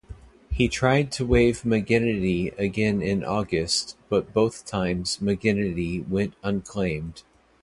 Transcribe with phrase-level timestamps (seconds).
[0.49, 7.21] He tried to wave McGinnity again in August, but both times McGinnity went unclaimed.